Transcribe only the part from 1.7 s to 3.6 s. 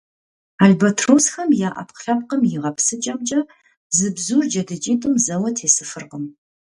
Ӏэпкълъэпкъым и гъэпсыкӀэмкӀэ,